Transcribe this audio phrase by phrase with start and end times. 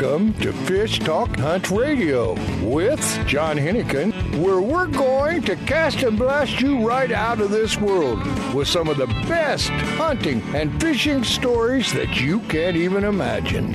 [0.00, 6.16] Welcome to Fish Talk Hunt Radio with John Hennigan, where we're going to cast and
[6.16, 8.24] blast you right out of this world
[8.54, 13.72] with some of the best hunting and fishing stories that you can't even imagine.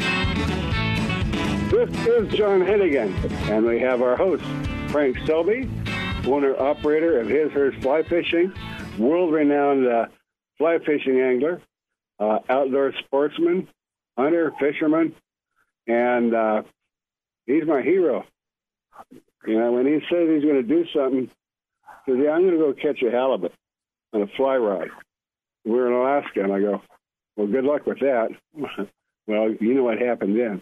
[1.67, 3.13] This is John Hennigan,
[3.49, 4.45] and we have our host,
[4.91, 5.69] Frank Selby,
[6.25, 8.53] owner operator of His Hers Fly Fishing,
[8.97, 10.05] world renowned uh,
[10.57, 11.61] fly fishing angler,
[12.17, 13.67] uh, outdoor sportsman,
[14.17, 15.13] hunter, fisherman,
[15.87, 16.63] and uh,
[17.45, 18.25] he's my hero.
[19.45, 21.29] You know, when he says he's going to do something,
[22.05, 23.53] he says, "Yeah, I'm going to go catch a halibut
[24.13, 24.89] on a fly rod."
[25.65, 26.81] We're in Alaska, and I go,
[27.35, 28.29] "Well, good luck with that."
[29.27, 30.61] well, you know what happened then.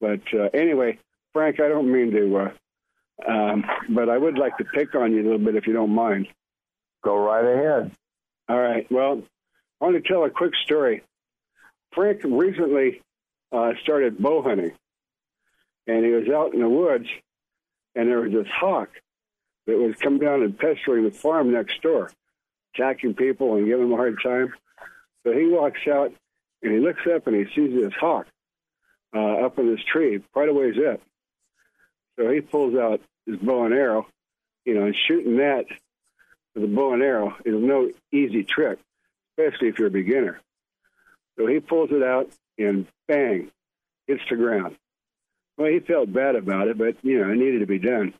[0.00, 0.98] But uh, anyway,
[1.32, 5.22] Frank, I don't mean to, uh, um, but I would like to pick on you
[5.22, 6.28] a little bit if you don't mind.
[7.02, 7.92] Go right ahead.
[8.48, 8.90] All right.
[8.90, 9.22] Well,
[9.80, 11.02] I want to tell a quick story.
[11.94, 13.02] Frank recently
[13.52, 14.72] uh, started bow hunting,
[15.86, 17.08] and he was out in the woods,
[17.94, 18.88] and there was this hawk
[19.66, 22.10] that was come down and pestering the farm next door,
[22.74, 24.52] attacking people and giving them a hard time.
[25.24, 26.12] So he walks out
[26.62, 28.26] and he looks up and he sees this hawk
[29.14, 31.00] uh, up in this tree, quite a ways up.
[32.18, 34.06] So he pulls out his bow and arrow,
[34.64, 35.66] you know, and shooting that
[36.54, 38.78] with a bow and arrow is no easy trick,
[39.38, 40.40] especially if you're a beginner.
[41.38, 43.50] So he pulls it out and bang,
[44.06, 44.76] hits the ground.
[45.56, 48.14] Well, he felt bad about it, but you know, it needed to be done.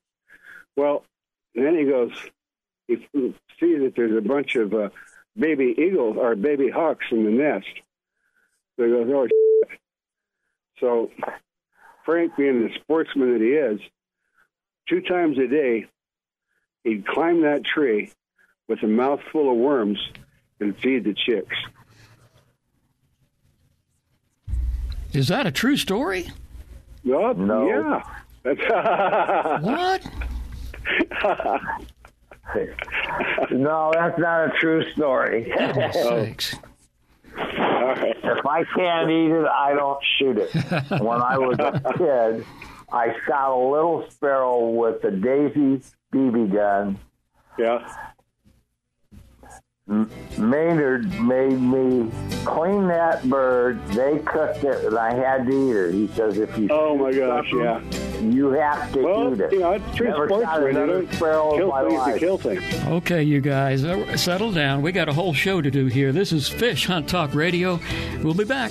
[0.76, 1.04] Well,
[1.54, 2.12] then he goes,
[2.88, 2.96] he
[3.60, 4.88] sees that there's a bunch of uh,
[5.36, 7.66] baby eagles or baby hawks in the nest.
[8.76, 9.78] So he goes, oh, shit.
[10.80, 11.10] So
[12.04, 13.80] Frank, being the sportsman that he is,
[14.88, 15.86] two times a day,
[16.84, 18.10] he'd climb that tree
[18.68, 19.98] with a mouthful of worms
[20.60, 21.56] and feed the chicks.
[25.12, 26.28] Is that a true story?
[27.06, 27.66] Oh, No.
[27.66, 28.02] Yeah.
[29.60, 30.06] What?
[33.50, 35.44] No, that's not a true story.
[35.56, 36.54] Goodness sakes.
[37.38, 37.44] All
[37.86, 38.16] right.
[38.22, 40.52] if I can't eat it, I don't shoot it.
[41.00, 42.44] when I was a kid,
[42.92, 45.80] I shot a little sparrow with a Daisy
[46.12, 46.98] BB gun.
[47.58, 47.88] Yeah.
[50.38, 52.10] Maynard made me
[52.44, 53.84] clean that bird.
[53.88, 55.92] They cooked it, and I had to eat it.
[55.94, 57.80] He says, if you Oh my gosh, yeah,
[58.20, 59.52] you have to Well, eat it.
[59.52, 60.62] you know, it's true Never shot sportsman.
[60.62, 62.20] You another don't kill my things to life.
[62.20, 62.84] kill things.
[62.88, 64.82] Okay, you guys, uh, settle down.
[64.82, 66.12] We got a whole show to do here.
[66.12, 67.78] This is Fish Hunt Talk Radio.
[68.22, 68.70] We'll be back.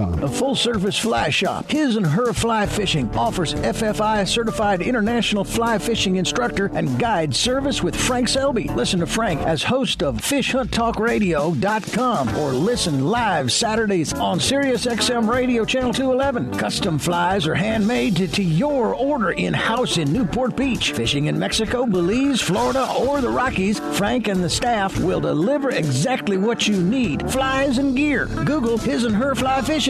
[0.00, 0.22] unrealfishtales.com.
[0.22, 1.70] A full service fly shop.
[1.70, 7.82] His and Her Fly Fishing offers FFI certified international fly fishing instructor and guide service
[7.82, 8.68] with Frank Selby.
[8.68, 15.92] Listen to Frank as host of FishHuntTalkRadio.com or listen live Saturdays on SiriusXM Radio Channel
[15.92, 16.58] 211.
[16.58, 20.92] Custom flies are handmade to, to your order in house in Newport Beach.
[20.92, 26.38] Fishing in Mexico, Belize, Florida, or the Rockies, Frank and the staff will deliver exactly
[26.38, 28.26] what you need flies and gear.
[28.44, 29.89] Google His and Her Fly Fishing.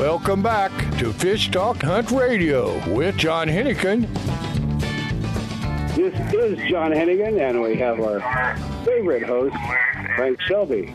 [0.00, 4.08] Welcome back to Fish Talk Hunt Radio with John Hennigan.
[5.94, 8.20] This is John Hennigan, and we have our
[8.82, 9.54] favorite host,
[10.16, 10.94] Frank Selby,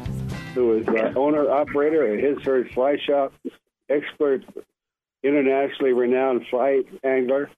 [0.55, 3.31] who is the owner operator at His Herd Fly Shop,
[3.89, 4.43] expert,
[5.21, 7.51] internationally renowned fly angler,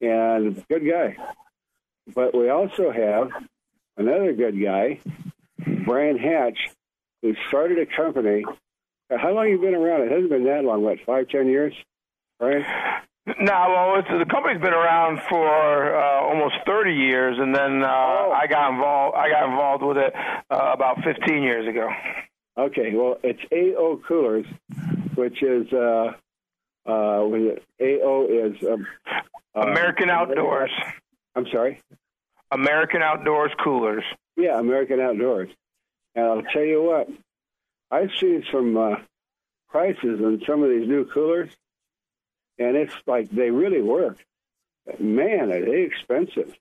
[0.00, 1.18] and good guy.
[2.14, 3.30] But we also have
[3.98, 5.00] another good guy,
[5.84, 6.70] Brian Hatch,
[7.20, 8.46] who started a company.
[9.10, 10.02] How long you been around?
[10.02, 10.82] It hasn't been that long.
[10.82, 11.72] What, five, ten years,
[12.40, 12.64] right?
[13.26, 17.88] No, well, it's, the company's been around for uh, almost 30 years, and then uh,
[17.88, 18.32] Oh.
[18.32, 19.16] I got involved.
[19.16, 20.14] I got involved with it
[20.50, 21.90] uh, about 15 years ago.
[22.56, 24.46] Okay, well, it's AO Coolers,
[25.14, 26.12] which is uh,
[26.86, 28.86] uh, it AO is um,
[29.54, 30.70] uh, American Outdoors.
[31.34, 31.80] I'm sorry.
[32.50, 34.04] American Outdoors Coolers.
[34.36, 35.50] Yeah, American Outdoors.
[36.14, 37.08] And I'll tell you what,
[37.90, 38.96] I've seen some uh,
[39.68, 41.50] prices on some of these new coolers,
[42.58, 44.18] and it's like they really work.
[44.98, 46.54] Man, are they expensive?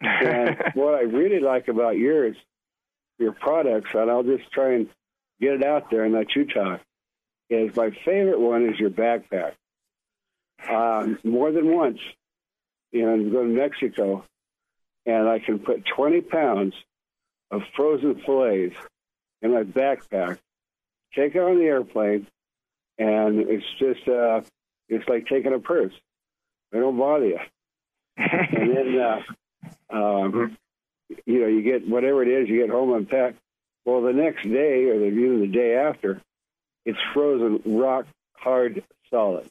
[0.00, 2.36] And what I really like about yours,
[3.18, 4.88] your products, and I'll just try and
[5.40, 6.80] get it out there and let you talk,
[7.50, 9.52] is my favorite one is your backpack.
[10.68, 11.98] Um, more than once,
[12.90, 14.24] you know, I'm going to Mexico,
[15.04, 16.74] and I can put 20 pounds
[17.50, 18.76] of frozen fillets
[19.44, 20.38] in my backpack,
[21.14, 22.26] take it on the airplane,
[22.98, 24.40] and it's just, uh,
[24.88, 25.92] it's like taking a purse.
[26.72, 27.38] They don't bother you.
[28.16, 28.98] and then,
[29.92, 30.56] uh, um,
[31.26, 33.38] you know, you get whatever it is, you get home unpacked.
[33.84, 36.20] Well, the next day or the, even the day after,
[36.86, 39.46] it's frozen rock hard solid.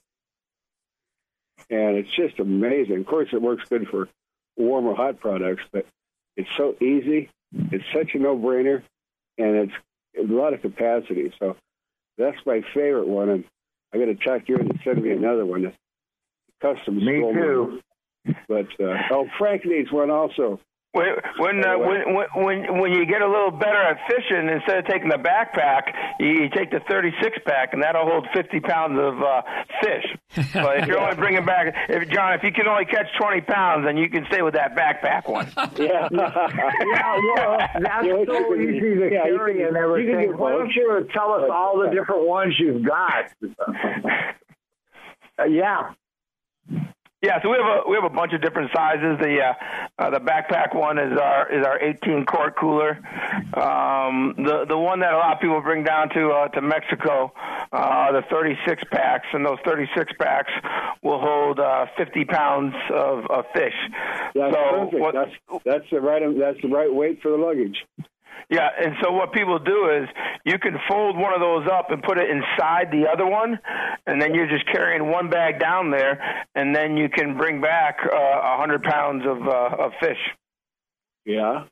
[1.69, 3.00] And it's just amazing.
[3.00, 4.10] Of course, it works good for
[4.57, 5.86] warm or hot products, but
[6.36, 7.30] it's so easy.
[7.72, 8.81] It's such a no-brainer,
[9.38, 9.74] and it's
[10.18, 11.33] a lot of capacity.
[11.39, 11.56] So
[12.18, 13.30] that's my favorite one.
[13.30, 13.44] And
[13.94, 15.74] I got to talk you into sending me another one.
[16.62, 16.97] Custom.
[16.97, 17.80] Me too.
[18.47, 20.59] But uh, oh, Frank needs one also.
[20.94, 21.07] When
[21.40, 24.86] when, uh, when when when when you get a little better at fishing, instead of
[24.86, 29.18] taking the backpack, you, you take the 36 pack, and that'll hold 50 pounds of
[29.19, 29.42] uh,
[29.81, 30.06] fish.
[30.54, 33.86] But if you're only bringing back, if John, if you can only catch 20 pounds,
[33.88, 35.48] then you can stay with that backpack one.
[35.81, 36.07] Yeah.
[36.12, 40.30] Yeah, well, that's Yeah, so easy to yeah, you carry can- and you everything.
[40.30, 43.25] can Why don't you tell us all the different ones you've got?
[45.40, 45.94] Uh, yeah.
[47.23, 49.18] Yeah, so we have a we have a bunch of different sizes.
[49.21, 49.53] The uh,
[49.97, 52.99] uh, the backpack one is our is our 18 quart cooler.
[53.56, 57.31] Um, the the one that a lot of people bring down to uh, to Mexico,
[57.71, 60.51] uh, the 36 packs, and those 36 packs
[61.01, 63.73] will hold uh, 50 pounds of, of fish.
[64.35, 65.01] That's so perfect.
[65.01, 67.85] what, That's that's the right that's the right weight for the luggage.
[68.50, 70.09] Yeah, and so what people do is
[70.45, 73.59] you can fold one of those up and put it inside the other one,
[74.06, 77.97] and then you're just carrying one bag down there, and then you can bring back
[78.06, 80.18] uh, a hundred pounds of uh, of fish.
[81.26, 81.66] Yeah.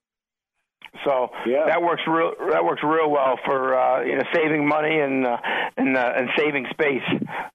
[1.05, 1.65] So Yeah.
[1.67, 5.37] that works real that works real well for uh, you know saving money and uh,
[5.77, 7.03] and uh, and saving space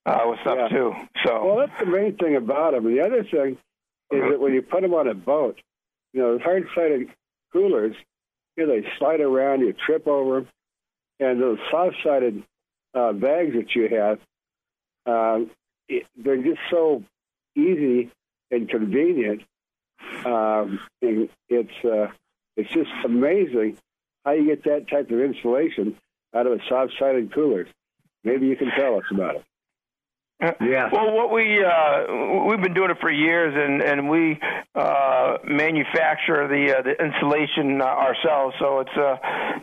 [0.07, 0.69] uh, with stuff Yeah.
[0.69, 0.93] too.
[1.25, 2.85] So Well, that's the main thing about them.
[2.85, 3.59] The other thing
[4.11, 5.61] is that when you put them on a boat,
[6.13, 7.09] you know, hard-sided
[7.53, 7.95] coolers,
[8.57, 10.49] know, they slide around, you trip over them,
[11.21, 12.43] and those soft-sided
[12.95, 14.19] uh, bags that you have,
[15.07, 15.51] um,
[15.89, 17.03] it, they're just so
[17.55, 18.11] easy
[18.51, 19.43] and convenient.
[20.25, 22.09] Um, and it's uh,
[22.57, 23.77] it's just amazing
[24.25, 25.97] how you get that type of insulation
[26.35, 27.67] out of a soft-sided cooler.
[28.25, 29.45] Maybe you can tell us about it.
[30.41, 30.93] Yes.
[30.93, 34.39] Well, what we uh, we've been doing it for years, and and we
[34.75, 38.55] uh, manufacture the uh, the insulation uh, ourselves.
[38.61, 39.19] So it's a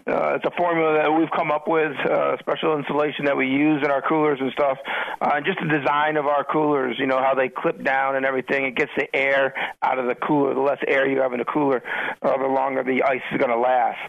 [0.07, 3.83] uh, it's a formula that we've come up with, uh, special insulation that we use
[3.85, 4.77] in our coolers and stuff.
[5.21, 8.65] Uh, just the design of our coolers, you know how they clip down and everything.
[8.65, 9.53] It gets the air
[9.83, 10.55] out of the cooler.
[10.55, 11.83] The less air you have in the cooler,
[12.23, 13.99] uh, the longer the ice is going to last.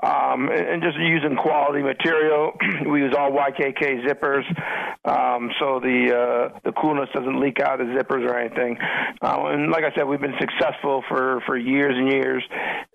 [0.00, 2.52] Um, and, and just using quality material,
[2.90, 4.44] we use all YKK zippers,
[5.04, 8.78] um, so the uh, the coolness doesn't leak out of the zippers or anything.
[9.22, 12.42] Uh, and like I said, we've been successful for for years and years,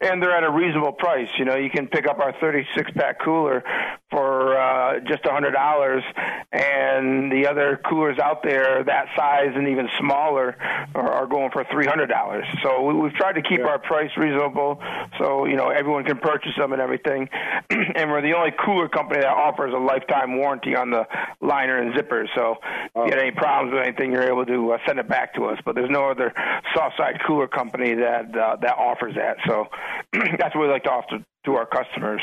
[0.01, 1.29] and they're at a reasonable price.
[1.37, 3.63] You know, you can pick up our 36 pack cooler
[4.11, 6.03] for uh, just hundred dollars,
[6.51, 10.57] and the other coolers out there that size and even smaller
[10.93, 12.45] are, are going for three hundred dollars.
[12.61, 14.81] So we, we've tried to keep our price reasonable,
[15.17, 17.29] so you know everyone can purchase them and everything.
[17.69, 21.07] and we're the only cooler company that offers a lifetime warranty on the
[21.39, 22.27] liner and zippers.
[22.35, 22.57] So
[23.01, 25.45] if you get any problems with anything, you're able to uh, send it back to
[25.45, 25.59] us.
[25.65, 26.33] But there's no other
[26.73, 29.37] soft side cooler company that uh, that offers that.
[29.47, 29.67] So
[30.37, 32.21] that's what we like to offer to our customers.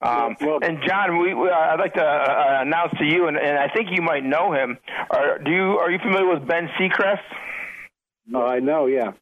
[0.00, 3.58] Um, and John, we, we, uh, I'd like to uh, announce to you, and, and
[3.58, 4.78] I think you might know him.
[5.10, 7.22] Are, do you are you familiar with Ben Seacrest?
[8.34, 9.12] Oh, I know, yeah.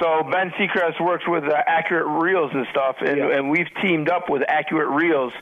[0.00, 3.36] So Ben Seacrest works with uh, Accurate Reels and stuff, and, Yeah.
[3.36, 5.32] and we've teamed up with Accurate Reels,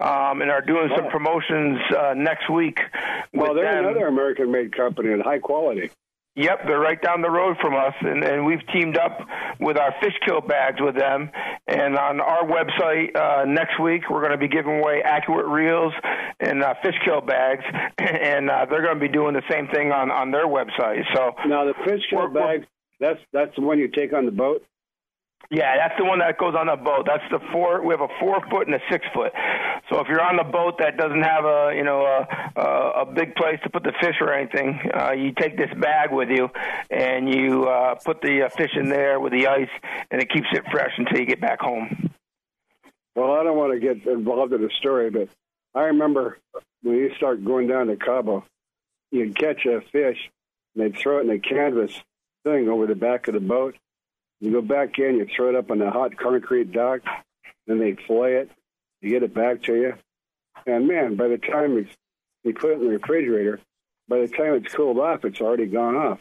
[0.00, 2.78] um, and are doing some promotions uh, next week.
[3.32, 3.84] Well, they're them.
[3.86, 5.90] another American-made company and high quality.
[6.36, 9.18] Yep, they're right down the road from us, and, and we've teamed up
[9.58, 11.30] with our fish kill bags with them.
[11.66, 15.92] And on our website uh, next week, we're going to be giving away accurate reels
[16.38, 17.64] and uh, fish kill bags,
[17.98, 21.02] and uh, they're going to be doing the same thing on on their website.
[21.12, 22.66] So Now the fish kill bag,
[23.00, 24.64] that's that's the one you take on the boat.
[25.50, 27.06] Yeah, that's the one that goes on the boat.
[27.06, 27.82] That's the four.
[27.82, 29.32] We have a four foot and a six foot.
[29.88, 33.06] So if you're on the boat that doesn't have a you know a a, a
[33.06, 36.50] big place to put the fish or anything, uh, you take this bag with you,
[36.90, 39.70] and you uh, put the uh, fish in there with the ice,
[40.10, 42.10] and it keeps it fresh until you get back home.
[43.14, 45.28] Well, I don't want to get involved in the story, but
[45.74, 46.38] I remember
[46.82, 48.44] when you start going down to Cabo,
[49.10, 50.30] you'd catch a fish,
[50.74, 51.92] and they'd throw it in a canvas
[52.44, 53.76] thing over the back of the boat.
[54.40, 57.00] You go back in, you throw it up on the hot concrete dock,
[57.66, 58.50] then they fillet it,
[59.00, 59.94] you get it back to you,
[60.66, 61.94] and man, by the time it's
[62.44, 63.60] you put it in the refrigerator,
[64.08, 66.20] by the time it's cooled off, it's already gone off.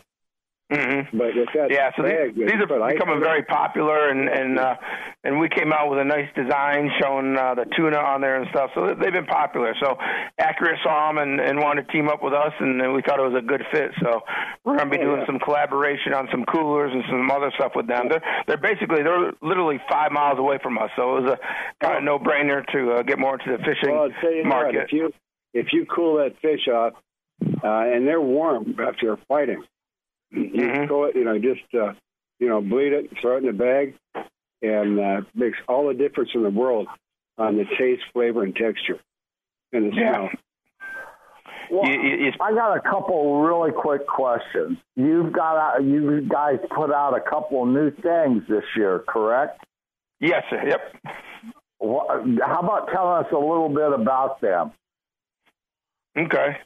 [0.71, 1.17] Mm-hmm.
[1.17, 4.75] But if that Yeah, so these, these are becoming very popular, and and uh,
[5.23, 8.49] and we came out with a nice design showing uh, the tuna on there and
[8.51, 8.71] stuff.
[8.75, 9.73] So they've been popular.
[9.79, 9.95] So
[10.37, 13.23] Accurate saw them and, and wanted to team up with us, and we thought it
[13.31, 13.91] was a good fit.
[14.03, 14.19] So
[14.65, 15.25] we're going to be Oh, doing yeah.
[15.25, 18.09] some collaboration on some coolers and some other stuff with them.
[18.09, 21.97] They're they're basically they're literally five miles away from us, so it was a kind
[21.97, 24.49] of no brainer to uh, get more into the fishing Well, I'll tell you what,
[24.49, 24.83] market.
[24.83, 25.13] if you
[25.53, 26.91] if you cool that fish off,
[27.63, 29.19] uh, and they're warm after you're
[30.31, 31.93] fighting, you throw it, you know, just uh,
[32.39, 33.95] you know, bleed it, throw it in the bag,
[34.61, 36.87] and uh, makes all the difference in the world
[37.37, 38.99] on the taste, flavor, and texture,
[39.73, 40.11] and the Yeah.
[40.13, 40.29] smell.
[41.69, 44.77] Well, You- you- you- I got a couple really quick questions.
[44.95, 49.63] You've got you guys put out a couple new things this year, correct?
[50.19, 50.63] yes, sir.
[50.65, 50.95] Yep.
[51.79, 52.07] What,
[52.41, 54.71] how about telling us a little bit about them?
[56.17, 56.57] Okay.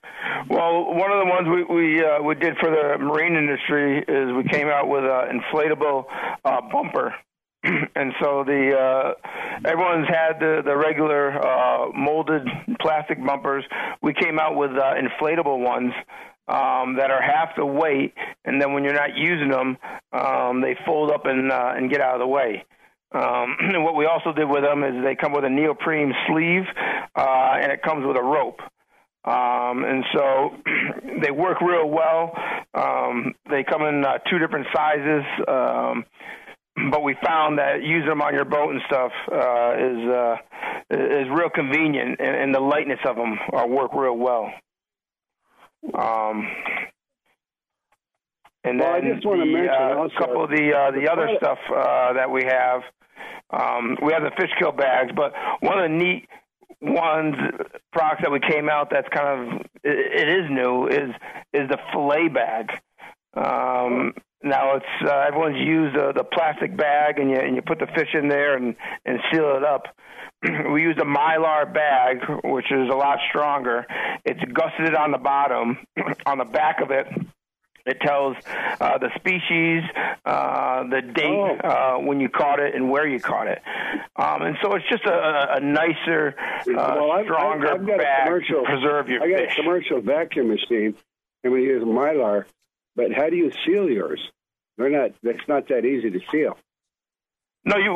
[0.50, 4.32] Well, one of the ones we we uh, we did for the marine industry is
[4.34, 6.06] we came out with an inflatable
[6.46, 7.14] uh, bumper.
[7.64, 9.14] and so the uh,
[9.68, 12.48] everyone's had the the regular uh, molded
[12.80, 13.66] plastic bumpers.
[14.02, 15.92] We came out with uh, inflatable ones
[16.48, 18.14] um, that are half the weight,
[18.46, 19.78] and then when you're not using them,
[20.14, 22.64] um, they fold up and uh, and get out of the way.
[23.12, 26.64] Um, and what we also did with them is they come with a neoprene sleeve,
[27.16, 28.62] uh, and it comes with a rope.
[29.24, 30.56] Um, and so
[31.22, 32.34] they work real well.
[32.74, 35.24] Um, they come in uh, two different sizes.
[35.48, 36.06] Um,
[36.90, 40.36] but we found that using them on your boat and stuff uh, is uh,
[40.90, 44.50] is real convenient, and, and the lightness of them uh, work real well.
[45.94, 46.48] Um,
[48.64, 51.12] and Well, I then just wanna the, mention uh, also- couple of the uh, the
[51.12, 52.82] other stuff uh, that we have.
[53.52, 56.28] Um, we have the fish kill bags, but one of the neat
[56.82, 57.36] ones
[57.92, 61.10] products that we came out that's kind of it, it is new is
[61.54, 62.72] is the fillet bag.
[63.34, 64.14] Um,
[64.44, 67.88] now it's uh, everyone's used uh, the plastic bag and you and you put the
[67.88, 68.76] fish in there and
[69.06, 69.84] and seal it up.
[70.72, 73.86] we used a mylar bag, which is a lot stronger.
[74.26, 75.78] It's gusseted on the bottom.
[76.26, 77.08] on the back of it,
[77.86, 78.36] it tells
[78.80, 79.84] uh, the species,
[80.26, 83.62] uh, the date uh, when you caught it, and where you caught it.
[84.16, 87.98] Um, and so it's just a, a- nicer, uh, well, I've, stronger I've, I've got
[88.00, 89.28] bag a commercial to preserve your fish.
[89.28, 89.58] I got fish.
[89.58, 90.96] a commercial vacuum machine,
[91.44, 92.46] and we use mylar.
[92.96, 94.20] But how do you seal yours?
[94.78, 95.12] They're not.
[95.24, 96.58] That's not that easy to seal.
[97.64, 97.94] No, you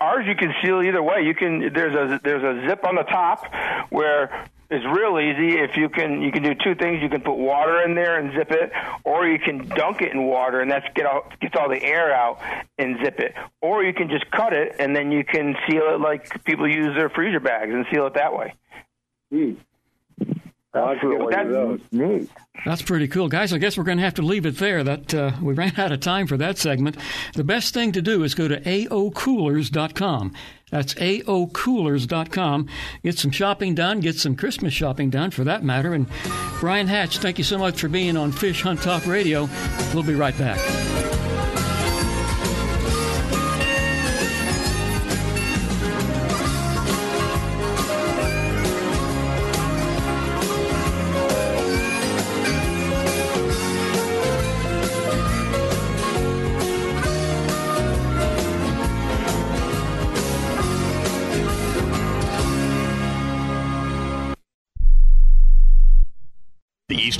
[0.00, 1.22] ours you can seal either way.
[1.22, 3.44] You can there's a there's a zip on the top
[3.90, 5.58] where it's real easy.
[5.58, 7.02] If you can you can do two things.
[7.02, 8.70] You can put water in there and zip it,
[9.04, 12.14] or you can dunk it in water and that's get all gets all the air
[12.14, 12.40] out
[12.78, 13.34] and zip it.
[13.62, 16.94] Or you can just cut it and then you can seal it like people use
[16.94, 18.54] their freezer bags and seal it that way.
[19.30, 19.52] Hmm.
[20.74, 22.30] That's really neat.
[22.64, 23.52] That's pretty cool, guys.
[23.52, 24.84] I guess we're going to have to leave it there.
[24.84, 26.96] That uh, we ran out of time for that segment.
[27.34, 30.34] The best thing to do is go to aocoolers.com.
[30.70, 32.68] That's aocoolers.com.
[33.02, 34.00] Get some shopping done.
[34.00, 35.94] Get some Christmas shopping done, for that matter.
[35.94, 36.06] And
[36.60, 39.48] Brian Hatch, thank you so much for being on Fish Hunt Talk Radio.
[39.94, 41.07] We'll be right back.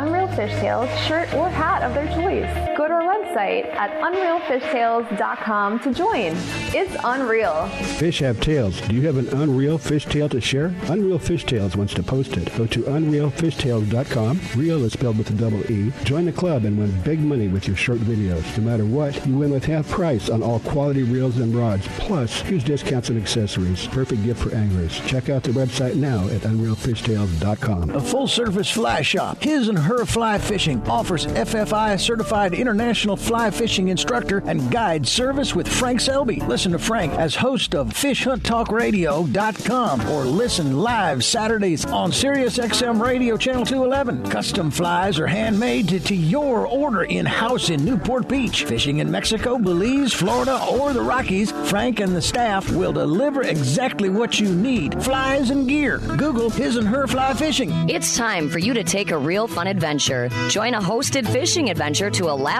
[0.00, 2.69] Unreal Fish Tales shirt or hat of their choice.
[2.80, 6.32] Go to our website at unrealfishtales.com to join.
[6.72, 7.66] It's unreal.
[7.98, 8.80] Fish have tails.
[8.80, 10.72] Do you have an unreal fish tale to share?
[10.84, 12.56] Unreal Fish Tales wants to post it.
[12.56, 14.40] Go to unrealfishtales.com.
[14.56, 15.92] Real is spelled with a double E.
[16.04, 18.56] Join the club and win big money with your short videos.
[18.56, 22.40] No matter what, you win with half price on all quality reels and rods, plus
[22.40, 23.88] huge discounts and accessories.
[23.88, 25.00] Perfect gift for anglers.
[25.00, 27.90] Check out the website now at unrealfishtales.com.
[27.90, 29.42] A full service fly shop.
[29.42, 35.54] His and Her Fly Fishing offers FFI certified international fly fishing instructor and guide service
[35.56, 36.38] with Frank Selby.
[36.40, 43.66] Listen to Frank as host of FishHuntTalkRadio.com or listen live Saturdays on SiriusXM Radio Channel
[43.66, 44.30] 211.
[44.30, 48.62] Custom flies are handmade to, to your order in house in Newport Beach.
[48.64, 54.10] Fishing in Mexico, Belize, Florida, or the Rockies, Frank and the staff will deliver exactly
[54.10, 55.98] what you need flies and gear.
[55.98, 57.90] Google His and Her Fly Fishing.
[57.90, 60.28] It's time for you to take a real fun adventure.
[60.48, 62.59] Join a hosted fishing adventure to Alaska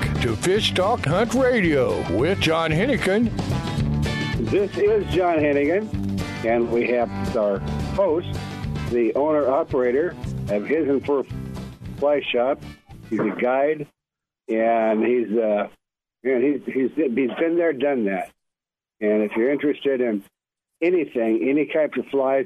[0.21, 3.31] to Fish Talk Hunt Radio with John Hennigan.
[4.51, 5.87] This is John Hennigan,
[6.45, 7.57] and we have our
[7.95, 8.27] host,
[8.91, 10.15] the owner operator
[10.49, 11.23] of His and Her
[11.97, 12.61] Fly Shop.
[13.09, 13.87] He's a guide,
[14.47, 15.69] and he's uh,
[16.23, 18.29] and he's he's he's been there, done that.
[18.99, 20.23] And if you're interested in
[20.83, 22.45] anything, any type of flies,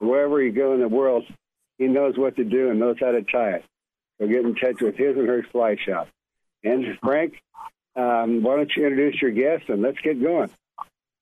[0.00, 1.24] wherever you go in the world,
[1.78, 3.64] he knows what to do and knows how to tie it.
[4.20, 6.08] So get in touch with his and her fly shop.
[6.64, 7.34] And Frank,
[7.94, 10.50] um, why don't you introduce your guest and let's get going.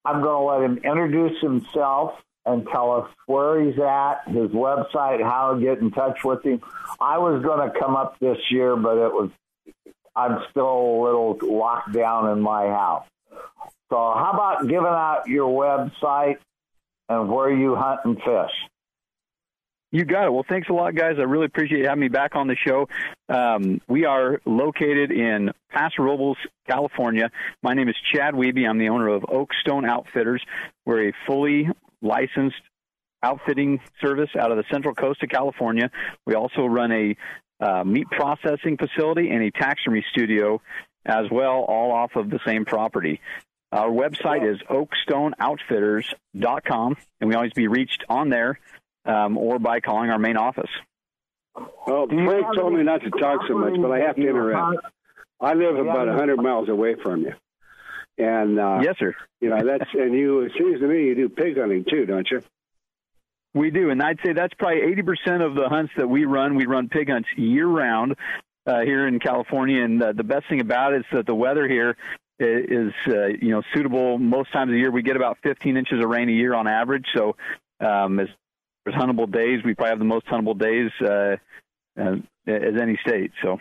[0.05, 5.22] I'm going to let him introduce himself and tell us where he's at, his website,
[5.22, 6.61] how to get in touch with him.
[7.00, 9.31] I was going to come up this year, but it was
[10.14, 13.07] I'm still a little locked down in my house.
[13.90, 16.37] So how about giving out your website
[17.09, 18.71] and where you hunt and fish?
[19.92, 20.33] You got it.
[20.33, 21.16] Well, thanks a lot, guys.
[21.18, 22.88] I really appreciate having me back on the show.
[23.28, 27.31] Um, we are located in Paso Robles, California.
[27.62, 28.66] My name is Chad Wiebe.
[28.66, 30.42] I'm the owner of Oakstone Outfitters.
[30.87, 31.68] We're a fully
[32.00, 32.57] licensed
[33.22, 35.90] outfitting service out of the central coast of California.
[36.26, 37.14] We also run a
[37.61, 40.62] uh, meat processing facility and a taxidermy studio
[41.05, 43.20] as well, all off of the same property.
[43.72, 48.59] Our website is oakstoneoutfitters.com, and we always be reached on there
[49.04, 50.70] um, or by calling our main office.
[51.86, 54.86] Well, Frank told me not to talk so much, but I have to interrupt.
[55.40, 57.32] I live about a hundred miles away from you,
[58.16, 59.14] and uh, yes, sir.
[59.40, 60.40] You know that's and you.
[60.42, 62.42] It seems to me you do pig hunting too, don't you?
[63.54, 66.54] We do, and I'd say that's probably eighty percent of the hunts that we run.
[66.54, 68.16] We run pig hunts year round
[68.66, 71.68] uh, here in California, and uh, the best thing about it is that the weather
[71.68, 71.96] here
[72.38, 74.90] is uh, you know suitable most times of the year.
[74.90, 77.36] We get about 15 inches of rain a year on average, so
[77.80, 78.28] um, as
[78.84, 79.60] there's huntable days.
[79.64, 81.36] We probably have the most huntable days uh,
[82.00, 82.16] uh,
[82.46, 83.32] as any state.
[83.42, 83.58] So.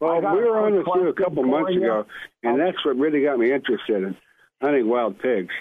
[0.00, 2.06] Well, we were on with you a couple months ago,
[2.42, 4.16] and that's what really got me interested in
[4.60, 5.52] hunting wild pigs.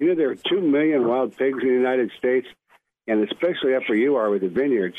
[0.00, 2.48] You know, there are two million wild pigs in the United States,
[3.06, 4.96] and especially up where you are with the vineyards,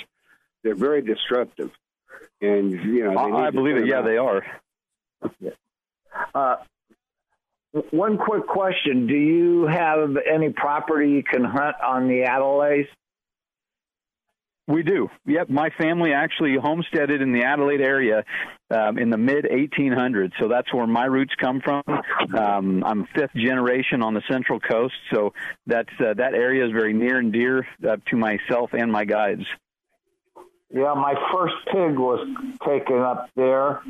[0.63, 1.71] they're very disruptive.
[2.41, 3.87] And you know, I believe it.
[3.87, 4.45] Yeah, they are.
[6.33, 6.55] Uh,
[7.91, 12.87] one quick question: Do you have any property you can hunt on the Adelaide?
[14.67, 15.09] We do.
[15.25, 15.49] Yep.
[15.49, 18.25] My family actually homesteaded in the Adelaide area
[18.69, 20.33] um, in the mid 1800s.
[20.39, 21.83] So that's where my roots come from.
[22.37, 24.95] Um, I'm fifth generation on the Central Coast.
[25.13, 25.33] So
[25.65, 29.45] that's, uh, that area is very near and dear uh, to myself and my guides.
[30.69, 32.27] Yeah, my first pig was
[32.67, 33.81] taken up there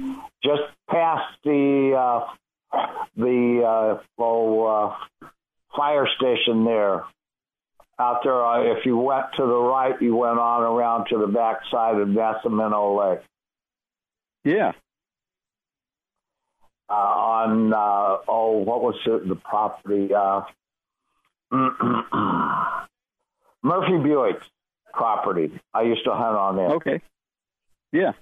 [0.44, 2.78] just past the uh,
[3.16, 5.28] the uh, oh, uh,
[5.76, 7.04] fire station there
[8.00, 8.46] out there.
[8.46, 11.98] Uh, if you went to the right, you went on around to the back side
[11.98, 13.22] of Nacimiento Lake.
[14.44, 14.72] Yeah.
[16.90, 19.28] Uh, on uh, oh, what was it?
[19.28, 20.42] The property uh,
[23.64, 24.38] Murphy Buick
[24.94, 25.52] property.
[25.74, 26.70] I used to hunt on there.
[26.76, 27.02] Okay.
[27.92, 28.14] Yeah.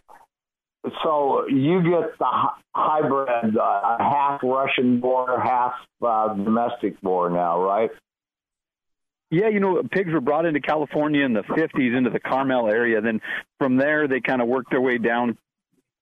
[1.03, 2.27] So you get the
[2.75, 5.73] hybrid, uh, half Russian boar, half
[6.05, 7.89] uh, domestic boar now, right?
[9.31, 13.01] Yeah, you know, pigs were brought into California in the 50s into the Carmel area.
[13.01, 13.21] Then
[13.59, 15.37] from there, they kind of worked their way down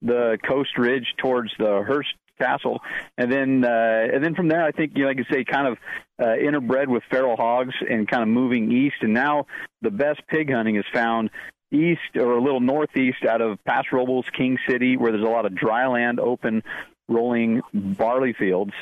[0.01, 2.81] the coast ridge towards the Hearst Castle,
[3.17, 5.67] and then uh, and then from there, I think you know, like I say, kind
[5.67, 5.77] of
[6.19, 8.97] uh, interbred with feral hogs and kind of moving east.
[9.01, 9.45] And now
[9.81, 11.29] the best pig hunting is found
[11.71, 15.45] east or a little northeast out of Paso Robles, King City, where there's a lot
[15.45, 16.63] of dry land, open,
[17.07, 18.73] rolling barley fields.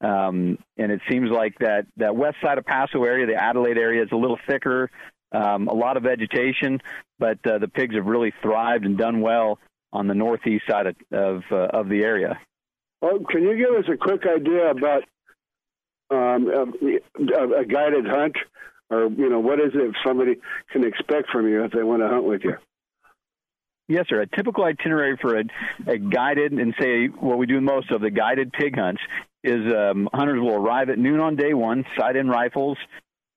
[0.00, 4.02] Um, and it seems like that, that west side of Paso area, the Adelaide area,
[4.02, 4.90] is a little thicker,
[5.32, 6.80] um, a lot of vegetation,
[7.18, 9.58] but uh, the pigs have really thrived and done well
[9.92, 12.38] on the northeast side of of, uh, of the area.
[13.00, 15.04] Well, can you give us a quick idea about
[16.10, 18.36] um, a, a guided hunt,
[18.90, 20.36] or you know, what is it somebody
[20.70, 22.54] can expect from you if they want to hunt with you?
[23.88, 24.20] Yes, sir.
[24.20, 25.44] A typical itinerary for a,
[25.86, 29.00] a guided and say what we do most of the guided pig hunts
[29.46, 32.78] is um, hunters will arrive at noon on day one, sight in rifles,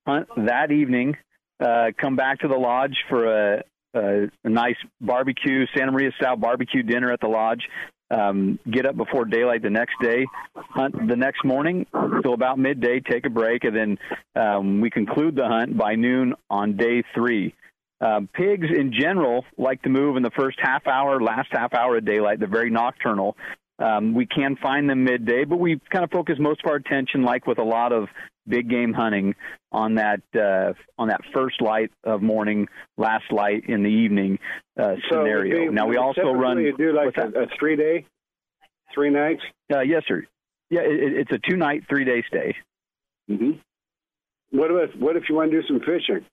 [0.08, 1.15] hunt that evening,
[1.60, 6.36] uh, come back to the lodge for a, a, a nice barbecue, Santa Maria style
[6.36, 7.62] barbecue dinner at the lodge.
[8.12, 11.86] Um, get up before daylight the next day, hunt the next morning
[12.24, 13.98] till about midday, take a break, and then
[14.36, 17.54] um, we conclude the hunt by noon on day three.
[18.02, 21.98] Uh, pigs in general like to move in the first half hour, last half hour
[21.98, 22.39] of daylight.
[22.39, 23.36] They're very nocturnal.
[23.80, 27.24] Um, we can find them midday, but we kind of focus most of our attention,
[27.24, 28.10] like with a lot of
[28.48, 29.36] big game hunting,
[29.72, 34.38] on that uh, on that first light of morning, last light in the evening
[34.78, 35.72] uh, so scenario.
[35.72, 36.60] Now we also run.
[36.60, 38.06] You do like a, a, three day,
[38.94, 39.42] three nights.
[39.74, 40.26] Uh, yes, sir.
[40.70, 42.56] Yeah, it, it's a two night, three day stay.
[43.30, 43.52] Mm-hmm.
[44.58, 46.26] What if what if you want to do some fishing?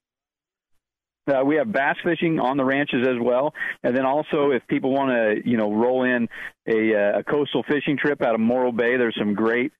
[1.27, 4.91] Uh, we have bass fishing on the ranches as well, and then also if people
[4.93, 6.27] want to, you know, roll in
[6.67, 9.71] a, uh, a coastal fishing trip out of Morro Bay, there's some great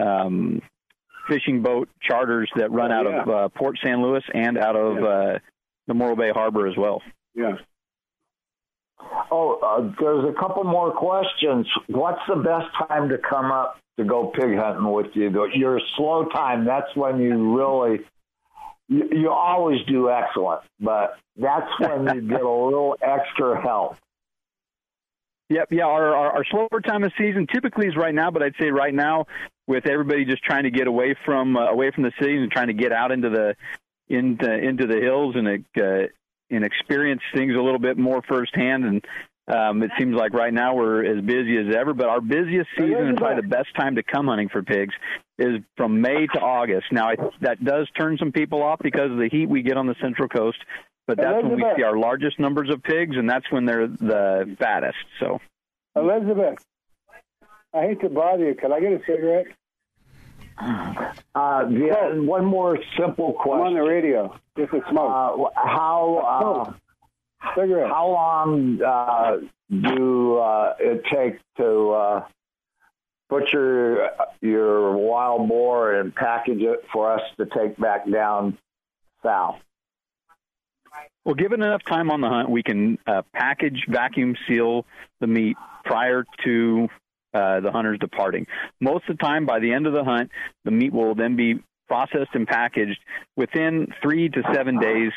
[0.00, 0.62] um,
[1.28, 3.22] fishing boat charters that run oh, out yeah.
[3.22, 5.06] of uh, Port San Luis and out of Yeah.
[5.08, 5.38] uh,
[5.86, 7.02] the Morro Bay Harbor as well.
[7.34, 7.56] Yeah.
[9.30, 11.66] Oh, uh, there's a couple more questions.
[11.88, 15.30] What's the best time to come up to go pig hunting with you?
[15.54, 18.00] Your slow time, that's when you really
[18.88, 23.96] you, always do excellent, but that's when you get a little extra help.
[25.50, 25.84] Yep, yeah.
[25.84, 28.94] Our, our, our slower time of season typically is right now, but I'd say right
[28.94, 29.26] now
[29.66, 32.68] with everybody just trying to get away from uh, away from the cities and trying
[32.68, 33.54] to get out into the
[34.08, 36.08] into into the hills and uh,
[36.50, 38.84] and experience things a little bit more firsthand.
[38.84, 39.04] And
[39.46, 41.92] um, it seems like right now we're as busy as ever.
[41.92, 44.94] But our busiest season and probably the best time to come hunting for pigs
[45.38, 46.86] is from May to August.
[46.92, 49.86] Now I, that does turn some people off because of the heat we get on
[49.86, 50.58] the Central Coast.
[51.06, 51.58] But that's Elizabeth.
[51.58, 54.96] when we see our largest numbers of pigs, and that's when they're the fattest.
[55.20, 55.38] So,
[55.94, 56.64] Elizabeth,
[57.74, 58.54] I hate to bother you.
[58.54, 59.46] Can I get a cigarette?
[60.56, 63.60] Uh, yeah, one more simple question.
[63.60, 64.34] I'm on the radio.
[64.56, 65.50] Just a smoke.
[65.54, 66.72] Uh, how uh,
[67.56, 67.90] cigarette?
[67.90, 69.36] How long uh,
[69.70, 72.24] do uh, it take to uh,
[73.28, 78.58] put your your wild boar and package it for us to take back down
[79.22, 79.56] south?
[81.24, 84.84] Well, given enough time on the hunt, we can uh, package, vacuum seal
[85.20, 86.88] the meat prior to
[87.32, 88.46] uh, the hunters departing.
[88.80, 90.30] Most of the time, by the end of the hunt,
[90.64, 93.00] the meat will then be processed and packaged
[93.36, 95.12] within three to seven days,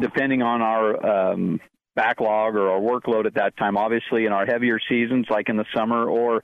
[0.00, 1.60] depending on our um,
[1.94, 3.76] backlog or our workload at that time.
[3.76, 6.42] Obviously, in our heavier seasons, like in the summer or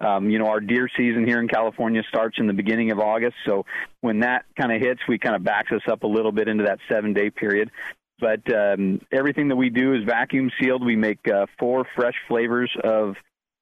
[0.00, 3.36] um, you know, our deer season here in California starts in the beginning of August.
[3.46, 3.64] So
[4.00, 6.64] when that kind of hits, we kind of backs us up a little bit into
[6.64, 7.70] that seven day period.
[8.18, 10.84] But um, everything that we do is vacuum sealed.
[10.84, 13.14] We make uh, four fresh flavors of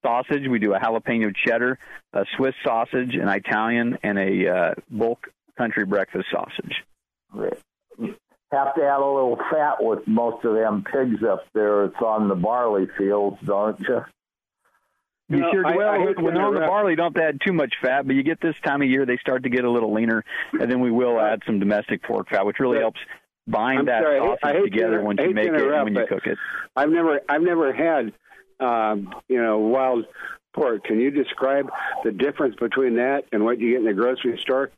[0.05, 0.47] sausage.
[0.49, 1.79] We do a jalapeno cheddar,
[2.13, 6.83] a Swiss sausage, an Italian, and a uh, bulk country breakfast sausage.
[8.53, 11.85] Have to add a little fat with most of them pigs up there.
[11.85, 14.01] It's on the barley fields, don't you?
[15.29, 16.69] You No, sure I- well I hate when they're on the interrupt.
[16.69, 19.41] barley, don't add too much fat, but you get this time of year they start
[19.43, 22.59] to get a little leaner, and then we will add some domestic pork fat, which
[22.59, 22.99] really But- helps
[23.47, 25.55] bind I'm that sorry, I hate- sausage I hate together inter- once you make it
[25.55, 26.37] and when you cook it.
[26.75, 28.13] I've never, I've never had,
[28.59, 30.05] um, you know, wild
[30.53, 30.83] pork.
[30.83, 31.71] Can you describe
[32.03, 34.69] the difference between that and what you get in the grocery store?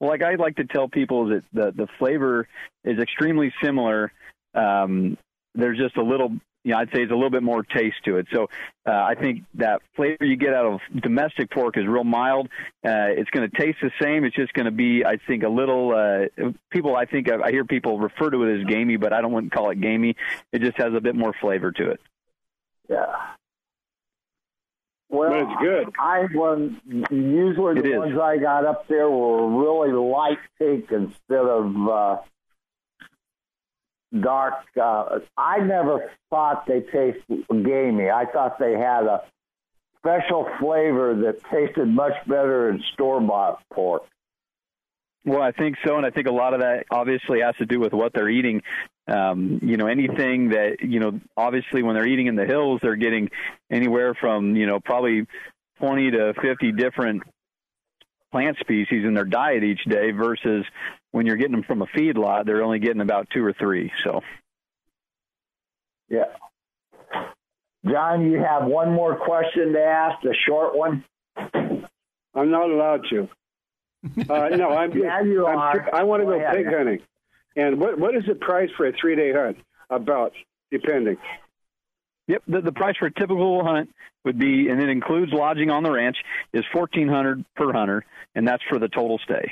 [0.00, 2.46] Well, like I like to tell people that the the flavor
[2.84, 4.12] is extremely similar.
[4.54, 5.16] Um,
[5.54, 6.30] there's just a little,
[6.64, 8.26] you know, I'd say it's a little bit more taste to it.
[8.32, 8.48] So
[8.86, 12.46] uh, I think that flavor you get out of domestic pork is real mild.
[12.84, 14.24] Uh, it's going to taste the same.
[14.24, 15.94] It's just going to be, I think, a little.
[15.94, 19.32] Uh, people, I think, I hear people refer to it as gamey, but I don't
[19.32, 20.14] want to call it gamey.
[20.52, 22.00] It just has a bit more flavor to it.
[22.88, 23.16] Yeah.
[25.10, 25.94] Well, But it's good.
[25.98, 26.70] I was
[27.10, 27.98] usually It the is.
[27.98, 32.16] ones I got up there were really light pink instead of uh,
[34.20, 34.54] dark.
[34.80, 38.10] Uh, I never thought they tasted gamey.
[38.10, 39.22] I thought they had a
[39.98, 44.04] special flavor that tasted much better than store bought pork.
[45.24, 47.80] Well, I think so, and I think a lot of that obviously has to do
[47.80, 48.62] with what they're eating.
[49.08, 52.96] Um, you know, anything that you know, obviously, when they're eating in the hills, they're
[52.96, 53.30] getting
[53.70, 55.26] anywhere from you know probably
[55.78, 57.22] twenty to fifty different
[58.30, 60.64] plant species in their diet each day, versus
[61.12, 63.90] when you're getting them from a feedlot they're only getting about two or three.
[64.04, 64.20] So,
[66.10, 66.24] Yeah.
[67.86, 71.04] John, you have one more question to ask, a short one.
[72.34, 73.28] I'm not allowed to.
[74.28, 74.92] Uh, no, I'm.
[74.96, 75.94] Yeah, you I'm, are.
[75.94, 76.56] I want to Go go ahead.
[76.56, 77.00] pig hunting.
[77.58, 79.58] And what what is the price for a three day hunt?
[79.90, 80.32] About
[80.70, 81.16] depending.
[82.28, 83.90] Yep, the, the price for a typical hunt
[84.24, 86.16] would be, and it includes lodging on the ranch,
[86.52, 89.50] is fourteen hundred per hunter, and that's for the total stay.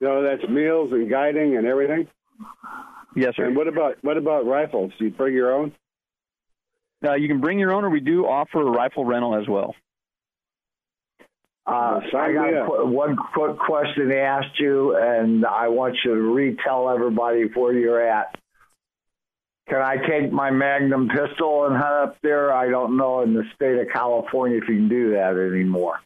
[0.00, 2.08] No, that's meals and guiding and everything.
[3.14, 3.46] Yes, sir.
[3.46, 4.92] And what about what about rifles?
[4.98, 5.72] Do you bring your own?
[7.04, 9.74] Uh, you can bring your own, or we do offer a rifle rental as well.
[11.64, 16.20] Uh, I got qu- one quick question to ask you, and I want you to
[16.20, 18.36] retell everybody where you're at.
[19.68, 22.52] Can I take my Magnum pistol and hunt up there?
[22.52, 26.00] I don't know in the state of California if you can do that anymore.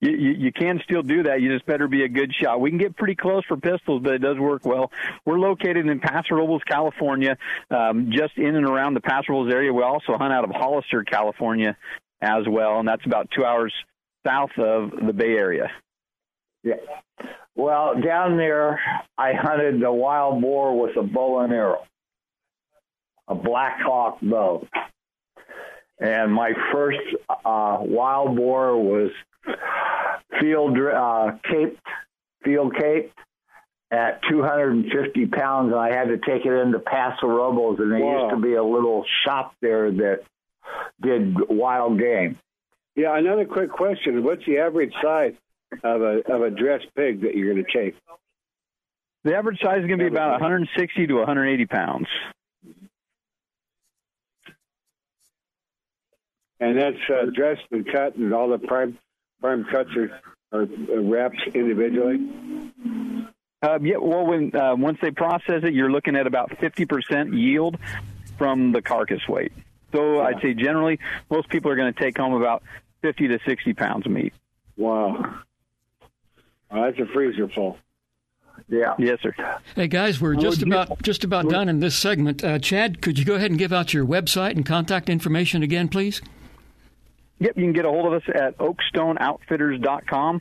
[0.00, 1.42] You, you, you can still do that.
[1.42, 2.60] You just better be a good shot.
[2.60, 4.90] We can get pretty close for pistols, but it does work well.
[5.26, 7.36] We're located in Paso Robles, California,
[7.70, 9.72] um, just in and around the Paso Robles area.
[9.72, 11.76] We also hunt out of Hollister, California,
[12.22, 13.72] as well, and that's about two hours
[14.26, 15.70] south of the Bay Area.
[16.62, 16.74] Yeah.
[17.56, 18.80] Well, down there,
[19.16, 21.84] I hunted a wild boar with a bow and arrow,
[23.28, 24.66] a Black Hawk bow.
[26.00, 29.10] And my first uh, wild boar was
[30.40, 31.80] field uh, caped,
[32.44, 33.16] field caped
[33.92, 38.22] at 250 pounds, and I had to take it into Paso Robles, and there Wow.
[38.24, 40.20] used to be a little shop there that
[41.00, 42.38] did wild game.
[42.96, 43.16] Yeah.
[43.16, 45.34] Another quick question: What's the average size
[45.82, 47.96] of a of a dressed pig that you're going to take?
[49.24, 52.06] The average size is going to be about 160 to 180 pounds.
[56.60, 58.98] And that's uh, dressed and cut, and all the prime
[59.40, 60.20] prime cuts are,
[60.52, 60.66] are
[61.00, 62.18] wrapped individually.
[63.62, 67.78] Uh, yeah, well, when uh, once they process it, you're looking at about 50% yield
[68.36, 69.52] from the carcass weight.
[69.94, 70.22] So yeah.
[70.22, 70.98] I'd say generally,
[71.30, 72.62] most people are going to take home about
[73.02, 74.34] 50 to 60 pounds of meat.
[74.76, 75.40] Wow,
[76.70, 77.78] well, that's a freezer full.
[78.68, 78.94] Yeah.
[78.98, 79.34] Yes, sir.
[79.76, 82.42] Hey guys, we're just about just about done in this segment.
[82.42, 85.88] Uh, Chad, could you go ahead and give out your website and contact information again,
[85.88, 86.22] please?
[87.40, 90.40] Yep, you can get a hold of us at oakstoneoutfitters.com.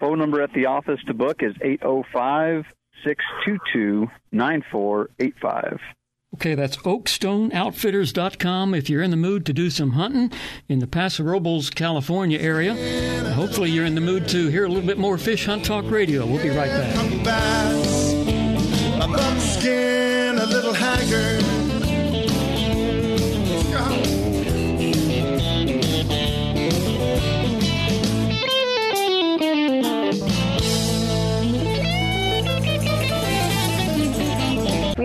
[0.00, 2.64] Phone number at the office to book is 805
[3.04, 5.80] 622 9485.
[6.34, 10.32] Okay, that's oakstoneoutfitters.com if you're in the mood to do some hunting
[10.68, 12.74] in the Paso Robles, California area.
[13.34, 16.26] Hopefully, you're in the mood to hear a little bit more Fish Hunt Talk Radio.
[16.26, 16.96] We'll be right back.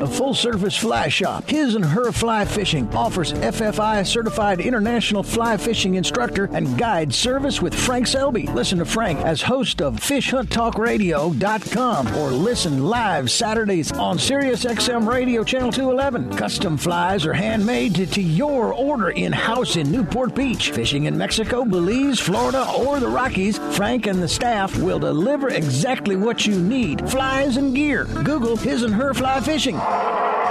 [0.00, 5.56] A full service fly shop, His and Her Fly Fishing, offers FFI certified international fly
[5.56, 8.46] fishing instructor and guide service with Frank Selby.
[8.46, 15.42] Listen to Frank as host of FishHuntTalkRadio.com or listen live Saturdays on Sirius XM Radio
[15.42, 16.36] Channel 211.
[16.36, 20.70] Custom flies are handmade to, to your order in house in Newport Beach.
[20.70, 26.14] Fishing in Mexico, Belize, Florida, or the Rockies, Frank and the staff will deliver exactly
[26.14, 28.04] what you need flies and gear.
[28.04, 29.80] Google His and Her Fly Fishing.
[29.88, 30.37] Bye.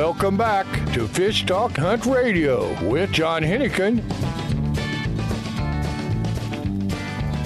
[0.00, 4.02] Welcome back to Fish Talk Hunt Radio with John Hennigan.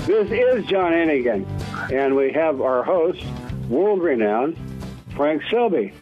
[0.06, 1.44] This is John Hennigan,
[1.92, 3.24] and we have our host,
[3.68, 4.56] world renowned
[5.16, 5.94] Frank Selby.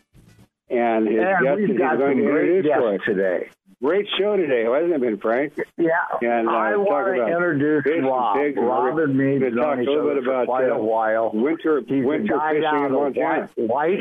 [0.68, 3.01] And his and guest we've is got going some to great introduce guests for us.
[3.07, 3.49] today.
[3.83, 5.55] Great show today, hasn't it been, Frank?
[5.79, 5.89] Yeah,
[6.20, 8.37] And, uh, I want to introduce fish and Rob.
[8.37, 10.74] pigs, and Rob and me gonna have talk known a little bit about quite uh,
[10.74, 11.31] a while.
[11.33, 13.49] winter He's winter fishing down in in Montana.
[13.57, 14.01] White,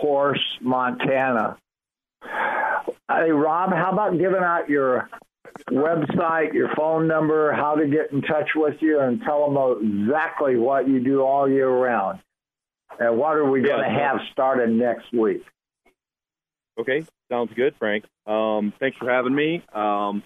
[0.00, 1.58] Horse, Montana.
[2.24, 5.08] Hey, Rob, how about giving out your
[5.70, 10.56] website, your phone number, how to get in touch with you, and tell them exactly
[10.56, 12.20] what you do all year round.
[12.98, 15.44] And what are we going to have started next week?
[16.78, 18.04] Okay, sounds good, Frank.
[18.26, 19.62] Um, thanks for having me.
[19.72, 20.22] Um,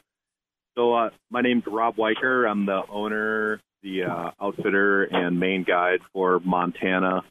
[0.77, 2.49] so uh, my name's Rob Weicker.
[2.49, 7.23] I'm the owner, the uh, outfitter, and main guide for Montana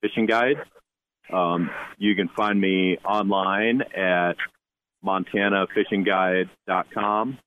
[0.00, 0.56] Fishing Guide.
[1.32, 4.36] Um, you can find me online at
[5.04, 7.38] montanafishingguide.com.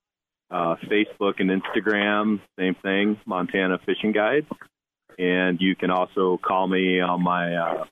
[0.49, 4.45] Uh, Facebook and Instagram, same thing, Montana Fishing Guide.
[5.19, 7.83] And you can also call me on my uh,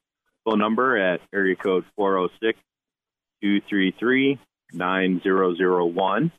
[0.45, 2.57] phone number at area code 406
[3.41, 4.39] 233
[4.71, 6.31] 9001.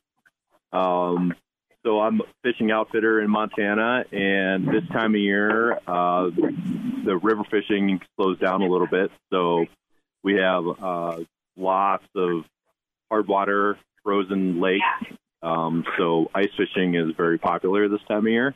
[1.86, 6.30] So I'm a fishing outfitter in Montana, and this time of year, uh,
[7.04, 9.12] the river fishing slows down a little bit.
[9.32, 9.66] So
[10.24, 11.18] we have uh,
[11.56, 12.42] lots of
[13.08, 14.84] hard water, frozen lakes.
[15.42, 18.52] Um, so ice fishing is very popular this time of year,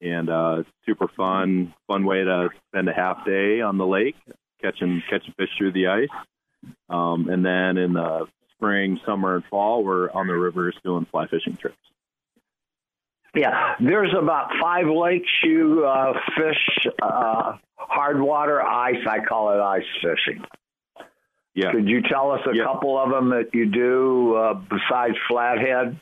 [0.00, 4.16] and uh, super fun, fun way to spend a half day on the lake
[4.60, 6.26] catching catching fish through the ice.
[6.88, 11.28] Um, and then in the spring, summer, and fall, we're on the rivers doing fly
[11.28, 11.76] fishing trips.
[13.34, 19.06] Yeah, there's about five lakes you uh, fish uh, hard water ice.
[19.08, 20.44] I call it ice fishing.
[21.54, 21.72] Yeah.
[21.72, 22.64] Could you tell us a Yeah.
[22.64, 26.00] couple of them that you do uh, besides Flathead?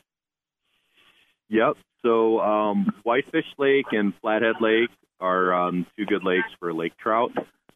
[1.49, 1.77] Yep.
[2.03, 7.31] So um, Whitefish Lake and Flathead Lake are um, two good lakes for lake trout.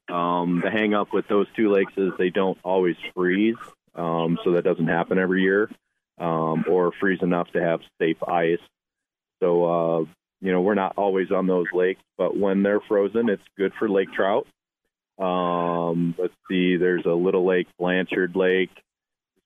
[0.10, 3.56] Um, the hang up with those two lakes is they don't always freeze,
[3.96, 5.70] um, so that doesn't happen every year,
[6.20, 8.60] um, or freeze enough to have safe ice.
[9.42, 10.00] So uh,
[10.42, 13.90] you know we're not always on those lakes, but when they're frozen, it's good for
[13.90, 14.48] lake trout.
[15.20, 18.72] Um, let's see, there's a little lake, Blanchard Lake,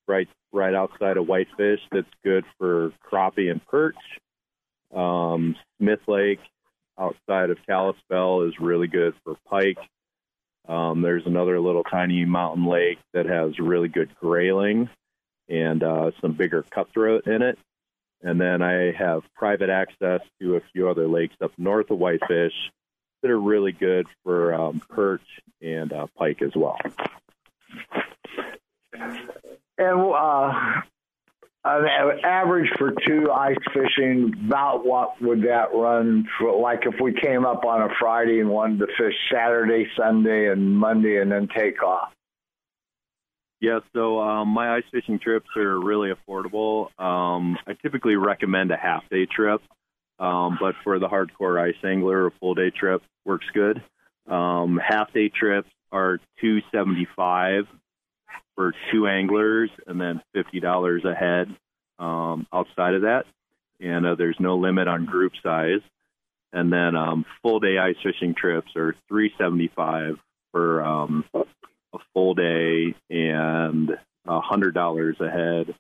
[0.07, 1.81] right right outside of Whitefish.
[1.91, 3.95] That's good for crappie and perch.
[4.93, 6.39] Um, Smith Lake
[6.97, 9.77] outside of Kalispell is really good for pike.
[10.67, 14.89] Um, there's another little tiny mountain lake that has really good grayling
[15.47, 17.59] and uh, some bigger cutthroat in it.
[18.25, 22.53] And then I have private access to a few other lakes up north of Whitefish
[23.21, 25.21] that are really good for um, perch
[25.61, 26.79] and uh, pike as well.
[29.77, 30.81] And uh,
[31.65, 36.59] an average for two ice fishing, about what would that run for?
[36.59, 40.75] Like if we came up on a Friday and wanted to fish Saturday, Sunday, and
[40.75, 42.11] Monday, and then take off.
[43.65, 46.89] Yeah, so um, my ice fishing trips are really affordable.
[47.01, 49.59] Um, I typically recommend a half day trip,
[50.19, 53.81] um, but for the hardcore ice angler, a full day trip works good.
[54.31, 57.63] Um, half day trips are two seventy five
[58.53, 61.47] for two anglers, and then fifty dollars a head
[61.97, 63.23] um, outside of that.
[63.79, 65.81] And uh, there's no limit on group size.
[66.53, 70.19] And then um, full day ice fishing trips are three seventy five
[70.51, 71.25] for um,
[71.95, 73.91] a full day and
[74.27, 75.73] a hundred dollars a head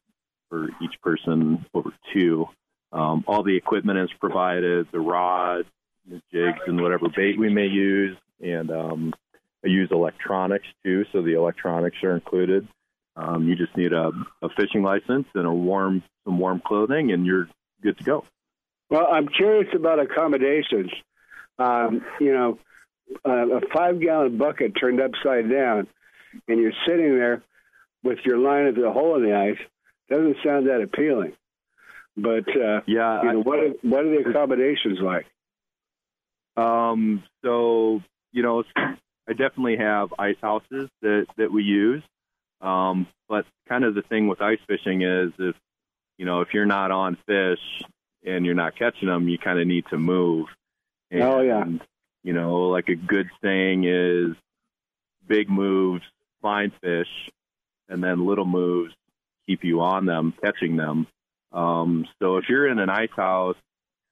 [0.49, 2.47] for each person over two.
[2.91, 5.65] Um, all the equipment is provided, the rod,
[6.09, 8.17] the jigs, and whatever bait we may use.
[8.41, 9.13] And um,
[9.63, 12.67] I use electronics too, so the electronics are included.
[13.17, 14.11] Um, you just need a,
[14.41, 17.47] a fishing license and a warm, some warm clothing, and you're
[17.81, 18.25] good to go.
[18.89, 20.91] Well, I'm curious about accommodations.
[21.57, 22.59] Um, you know,
[23.25, 25.87] uh, a five gallon bucket turned upside down,
[26.47, 27.43] and you're sitting there
[28.03, 29.57] with your line at the hole in the ice.
[30.09, 31.33] Doesn't sound that appealing.
[32.17, 35.25] But uh, yeah, you know, what are, what are the accommodations like?
[36.55, 42.03] Um, so you know, I definitely have ice houses that that we use.
[42.61, 45.55] Um, but kind of the thing with ice fishing is if
[46.17, 47.59] you know if you're not on fish
[48.25, 50.47] and you're not catching them, you kind of need to move.
[51.11, 51.65] And, Oh, yeah.
[52.23, 54.35] You know, like a good saying is
[55.27, 56.03] big moves
[56.45, 57.07] find fish,
[57.89, 58.93] and then little moves
[59.47, 61.07] keep you on them, catching them.
[61.51, 63.55] Um, so if you're in an ice house,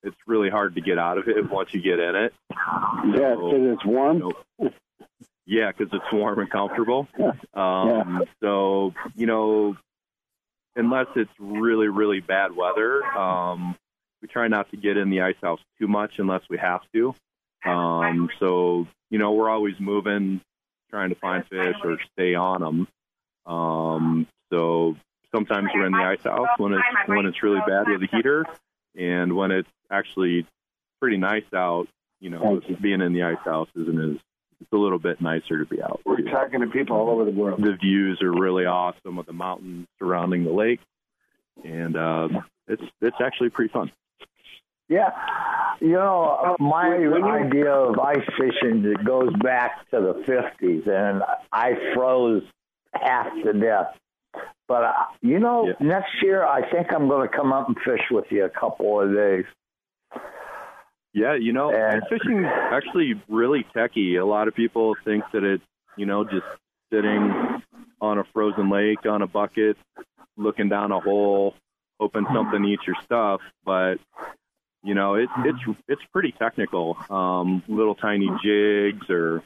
[0.01, 2.33] it's really hard to get out of it once you get in it.
[2.49, 4.31] Yeah, because it's warm.
[5.45, 7.07] Yeah, because it's warm and comfortable.
[7.53, 9.77] Um, So you know,
[10.75, 13.75] unless it's really really bad weather, um,
[14.23, 17.13] we try not to get in the ice house too much unless we have to.
[17.63, 20.41] Um, so you know, we're always moving,
[20.93, 22.87] trying to find fish or stay on them.
[23.51, 24.95] Um, so
[25.33, 28.45] sometimes we're in the ice house when it's when it's really bad with the heater,
[28.95, 30.45] and when it's actually
[31.01, 31.87] pretty nice out,
[32.19, 34.19] you know, being in the ice house isn't as
[34.61, 35.99] it's a little bit nicer to be out.
[36.05, 37.61] We're talking to people all over the world.
[37.61, 40.79] The views are really awesome with the mountains surrounding the lake,
[41.65, 42.29] and uh,
[42.67, 43.91] it's it's actually pretty fun.
[44.89, 45.09] Yeah,
[45.79, 50.87] you know, my when you- idea of ice fishing it goes back to the '50s,
[50.87, 52.43] and I froze
[52.93, 53.95] half to death.
[54.67, 55.73] But uh, you know, Yeah.
[55.79, 58.99] next year I think I'm going to come up and fish with you a couple
[59.01, 59.45] of days.
[61.13, 64.15] Yeah, you know, And- ice fishing actually really techy.
[64.17, 65.63] A lot of people think that it's
[65.95, 66.45] you know just
[66.91, 67.61] sitting
[68.01, 69.77] on a frozen lake on a bucket,
[70.37, 71.55] looking down a hole,
[71.99, 73.41] hoping something eats your stuff.
[73.63, 73.99] But
[74.83, 76.97] you know, it, it's it's pretty technical.
[77.09, 79.43] Um, little tiny jigs or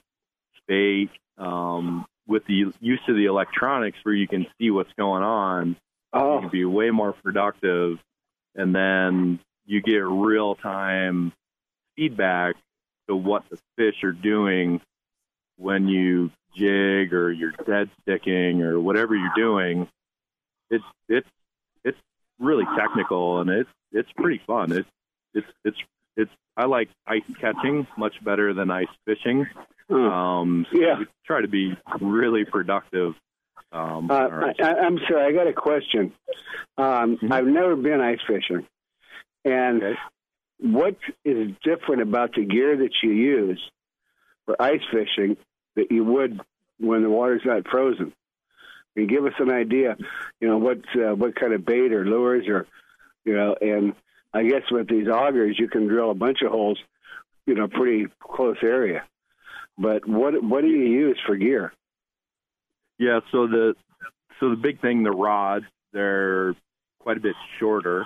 [0.67, 1.09] bait.
[1.37, 5.75] Um, with the use of the electronics, where you can see what's going on, you
[6.13, 7.99] Oh, can be way more productive
[8.55, 11.31] and then you get real time
[11.95, 12.55] feedback
[13.07, 14.81] to what the fish are doing
[15.57, 19.87] when you jig or you're dead sticking or whatever you're doing
[20.69, 21.27] it's it's
[21.83, 21.97] it's
[22.39, 24.89] really technical and it's it's pretty fun it's
[25.37, 25.77] it's it's
[26.15, 29.45] it's I like ice catching much better than ice fishing
[29.89, 30.99] um so Yeah.
[30.99, 33.13] we try to be really productive
[33.71, 35.25] um uh, I, I- I'm sorry.
[35.27, 36.13] I got a question.
[36.77, 37.31] Um, Mhm.
[37.31, 38.65] I've never been ice fishing,
[39.45, 39.99] and Okay.
[40.59, 43.61] what is different about the gear that you use
[44.45, 45.35] for ice fishing
[45.75, 46.39] that you would
[46.79, 48.13] when the water's not frozen?
[48.93, 49.97] Can you give us an idea?
[50.39, 52.65] You know what uh, what kind of bait or lures or
[53.25, 53.93] you know, and
[54.33, 56.79] I guess with these augers you can drill a bunch of holes,
[57.45, 59.03] you know, pretty close area.
[59.77, 61.73] But what what do you use for gear?
[62.99, 63.75] Yeah, so the
[64.39, 66.55] so the big thing, the rods, they're
[66.99, 68.05] quite a bit shorter.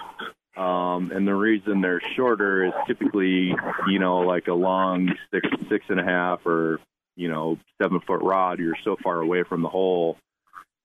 [0.57, 3.55] Um, and the reason they're shorter is typically,
[3.88, 6.80] you know, like a long six six and a half or,
[7.15, 10.17] you know, seven foot rod, you're so far away from the hole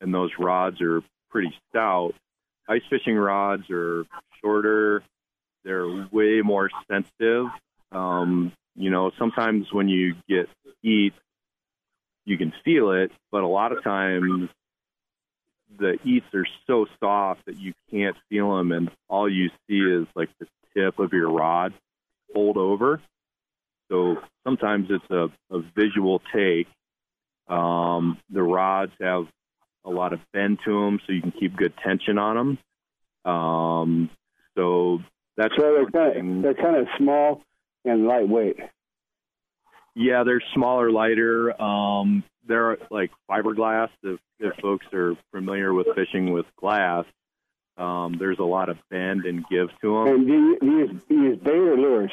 [0.01, 2.13] and those rods are pretty stout.
[2.69, 4.05] Ice fishing rods are
[4.41, 5.03] shorter,
[5.67, 7.49] they're way more sensitive.
[7.93, 10.49] Um, you know, sometimes when you get
[10.81, 11.13] heat
[12.27, 14.51] you can feel it, but a lot of times
[15.79, 20.07] the eats are so soft that you can't feel them, and all you see is
[20.15, 21.73] like the tip of your rod
[22.35, 23.01] fold over.
[23.91, 26.67] So sometimes it's a, a visual take.
[27.49, 29.29] Um, the rods have
[29.85, 32.59] a lot of bend to them, so you can keep good tension on
[33.25, 33.33] them.
[33.33, 34.11] Um,
[34.57, 35.01] so
[35.37, 37.43] that's So they're kind of, they're kind of small
[37.85, 38.57] and lightweight.
[39.95, 41.61] Yeah, they're smaller, lighter.
[41.61, 43.89] Um, they're like fiberglass.
[44.03, 47.05] If, if folks are familiar with fishing with glass,
[47.79, 50.07] um, there's a lot of bend and give to them.
[50.07, 52.13] And do you, do you, use, do you use bait or lures?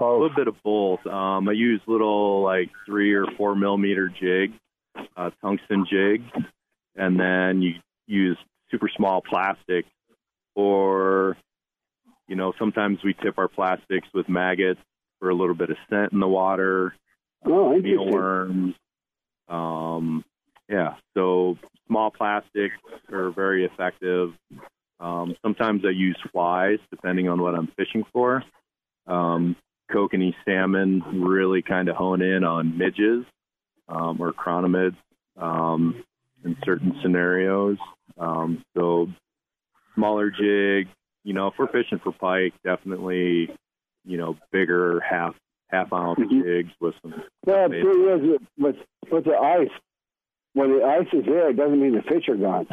[0.00, 1.04] A little bit of both.
[1.06, 4.52] Um, I use little like three or four millimeter jig,
[5.16, 6.30] uh, tungsten jigs,
[6.94, 7.72] and then you
[8.06, 8.38] use
[8.70, 9.86] super small plastic,
[10.54, 11.36] or
[12.28, 14.80] you know sometimes we tip our plastics with maggots
[15.18, 16.94] for a little bit of scent in the water.
[17.44, 18.06] Oh, interesting.
[18.06, 18.74] mealworms.
[19.48, 20.24] Um,
[20.68, 21.56] yeah, so
[21.86, 22.76] small plastics
[23.10, 24.32] are very effective.
[25.00, 28.44] Um, sometimes I use flies depending on what I'm fishing for.
[29.06, 29.56] Um,
[29.90, 33.24] kokanee salmon really kind of hone in on midges
[33.88, 34.96] um, or chironomids
[35.36, 36.04] um,
[36.44, 37.78] in certain scenarios.
[38.18, 39.08] Um, so
[39.94, 40.88] smaller jig,
[41.28, 43.54] you know, if we're fishing for pike, definitely,
[44.06, 45.34] you know, bigger half
[45.68, 46.42] half ounce Mhm.
[46.42, 47.22] jigs with some.
[47.44, 48.76] Well, the thing is, that with,
[49.12, 49.68] with the ice,
[50.54, 52.66] when the ice is there, it doesn't mean the fish are gone.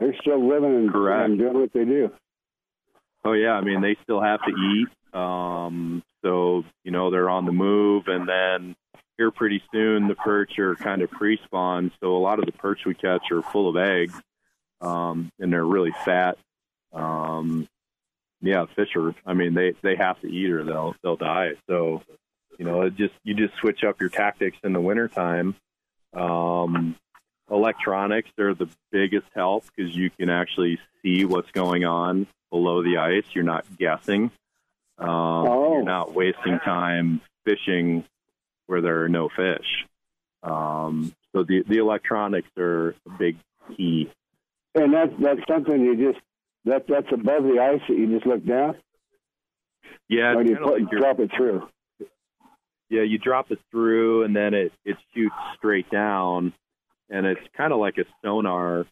[0.00, 1.24] They're still living and, Correct.
[1.30, 2.10] and doing what they do.
[3.24, 4.88] Oh yeah, I mean they still have to eat.
[5.16, 8.74] Um, so you know they're on the move, and then
[9.18, 11.92] here pretty soon the perch are kind of pre-spawn.
[12.00, 14.20] So a lot of the perch we catch are full of eggs,
[14.80, 16.36] um, and they're really fat.
[16.92, 17.68] Um,
[18.40, 19.14] yeah, fish are.
[19.24, 21.52] I mean they they have to eat or they'll they'll die.
[21.68, 22.02] So
[22.58, 25.54] you know it just you just switch up your tactics in the wintertime.
[26.14, 26.96] Um,
[27.50, 32.98] electronics are the biggest help because you can actually see what's going on below the
[32.98, 33.24] ice.
[33.32, 34.30] You're not guessing.
[34.98, 35.72] Um, Oh.
[35.74, 38.04] You're not wasting time fishing
[38.66, 39.86] where there are no fish.
[40.42, 43.36] Um, so the the electronics are a big
[43.76, 44.10] key.
[44.74, 46.22] And that's that's something you just
[46.64, 48.76] that that's above the ice that you just look down,
[50.08, 51.68] Yeah, you put, like your- drop it through.
[52.88, 56.52] Yeah, you drop it through and then it, it shoots straight down
[57.08, 58.86] and it's kind of like a sonar.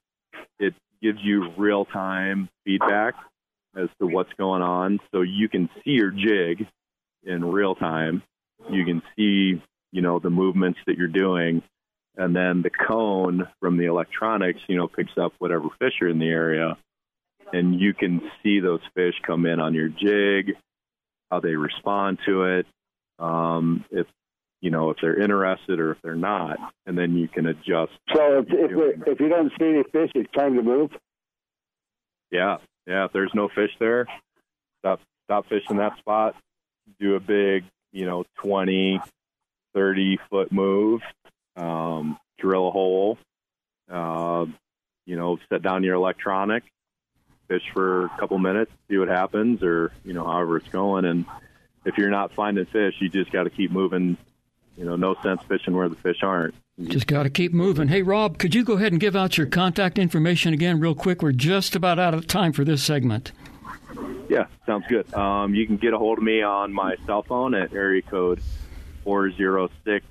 [0.59, 3.15] It gives you real time feedback
[3.77, 5.01] as to what's going on.
[5.13, 6.67] So you can see your jig
[7.25, 8.23] in real time.
[8.71, 9.63] You can see,
[9.93, 11.63] you know, the movements that you're doing.
[12.17, 16.19] And then the cone from the electronics, you know, picks up whatever fish are in
[16.19, 16.77] the area.
[17.53, 20.57] And you can see those fish come in on your jig,
[21.31, 22.67] how they respond to it,
[23.19, 24.07] um, if
[24.61, 27.93] you know if they're interested or if they're not, and then you can adjust.
[28.15, 30.91] So if if, if you don't see any fish, it's time to move.
[32.31, 33.07] Yeah, yeah.
[33.07, 34.07] If there's no fish there,
[34.81, 36.35] stop stop fishing that spot.
[36.99, 39.01] Do a big, you know, 20,
[39.75, 41.01] 30 foot move.
[41.57, 43.19] Um, drill a hole.
[43.91, 44.47] Uh,
[45.07, 46.63] you know, set down your electronic,
[47.51, 51.05] fish for a couple minutes, see what happens, or you know, however it's going.
[51.05, 51.25] And
[51.85, 54.17] if you're not finding fish, you just got to keep moving.
[54.77, 56.55] You know, no sense fishing where the fish aren't.
[56.85, 57.89] Just got to keep moving.
[57.89, 61.23] Hey, Rob, could you go ahead and give out your contact information again, real quick?
[61.23, 63.33] We're just about out of time for this segment.
[64.29, 65.13] Yeah, sounds good.
[65.13, 68.41] Um, you can get a hold of me on my cell phone at area code
[69.03, 70.07] 406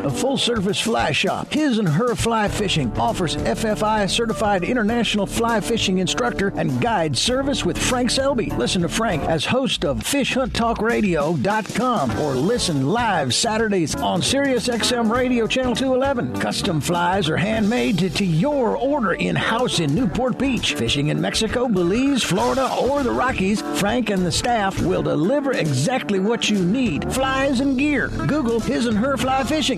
[0.00, 5.60] A full service fly shop, His and Her Fly Fishing, offers FFI certified international fly
[5.60, 8.50] fishing instructor and guide service with Frank Selby.
[8.50, 15.74] Listen to Frank as host of FishHuntTalkRadio.com or listen live Saturdays on SiriusXM Radio Channel
[15.74, 16.40] 211.
[16.40, 20.74] Custom flies are handmade to, to your order in house in Newport Beach.
[20.74, 26.20] Fishing in Mexico, Belize, Florida, or the Rockies, Frank and the staff will deliver exactly
[26.20, 28.06] what you need flies and gear.
[28.08, 29.77] Google His and Her Fly Fishing.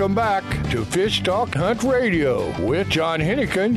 [0.00, 3.74] Welcome back to Fish Talk Hunt Radio with John Hennigan.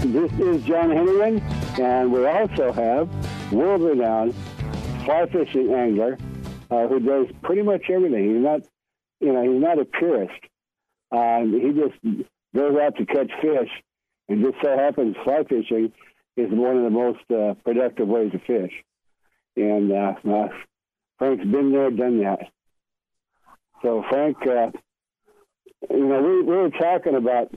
[0.00, 1.42] This is John Hennigan,
[1.78, 4.34] and we also have world-renowned
[5.04, 6.16] fly fishing angler
[6.70, 8.32] uh, who does pretty much everything.
[8.32, 8.62] He's not,
[9.20, 10.40] you know, he's not a purist.
[11.12, 12.24] Um, he just
[12.56, 13.68] goes out to catch fish,
[14.30, 15.92] and just so happens fly fishing
[16.38, 18.72] is one of the most uh, productive ways to fish.
[19.54, 20.14] And uh,
[21.18, 22.48] Frank's been there, done that.
[23.82, 24.70] So Frank, uh,
[25.90, 27.52] you know, we, we were talking about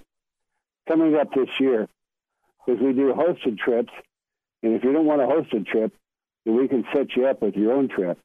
[0.87, 1.87] coming up this year
[2.65, 3.91] because we do hosted trips,
[4.61, 5.93] and if you don't want a hosted trip,
[6.45, 8.17] then we can set you up with your own trip.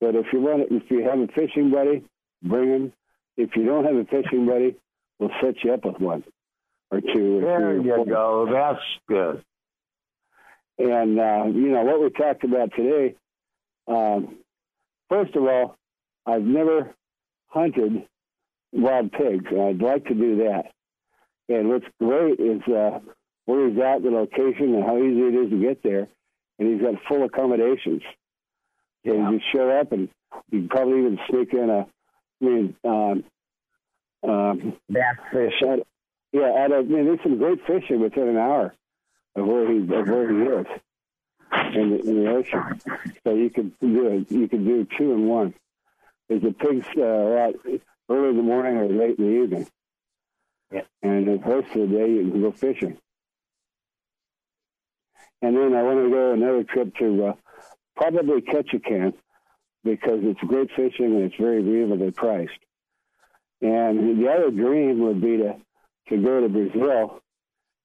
[0.00, 2.04] But if you want, it if you have a fishing buddy,
[2.42, 2.92] bring him.
[3.36, 4.76] If you don't have a fishing buddy,
[5.18, 6.24] we'll set you up with one
[6.90, 7.38] or two.
[7.38, 8.06] Or There three you four.
[8.06, 8.48] go.
[8.52, 9.44] That's good.
[10.78, 13.16] And uh, you know what we talked about today.
[13.86, 14.36] Um,
[15.08, 15.76] first of all,
[16.24, 16.94] I've never
[17.48, 18.06] hunted
[18.72, 20.66] wild pigs, and I'd like to do that.
[21.48, 23.00] And what's great is uh,
[23.46, 26.08] where he's at, the location, and how easy it is to get there.
[26.58, 28.02] And he's got full accommodations.
[29.06, 30.08] So you just show up, and
[30.50, 31.86] you can probably even sneak in a,
[32.40, 33.24] I mean, um,
[34.28, 35.54] um, bass fish.
[36.32, 38.74] yeah, at a, I mean, there's some great fishing within an hour
[39.36, 40.66] of where he of where he is
[41.74, 42.80] in the, in the ocean.
[43.24, 44.30] So you could do it.
[44.30, 45.54] You could do two in one.
[46.28, 47.54] There's the pigs uh, are out
[48.10, 49.68] early in the morning or late in the evening.
[50.72, 50.82] Yeah.
[51.02, 52.98] And the rest of the day you can go fishing.
[55.40, 57.32] And then I want to go another trip to uh,
[57.96, 59.14] probably Ketchikan
[59.84, 62.58] because it's great fishing and it's very reasonably priced.
[63.60, 65.56] And the other dream would be to,
[66.08, 67.20] to go to Brazil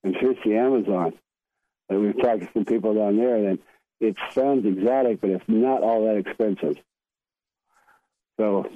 [0.03, 1.13] and fish the Amazon.
[1.89, 3.59] And we've talked to some people down there, and
[3.99, 6.77] it sounds exotic, but it's not all that expensive.
[8.43, 8.69] So,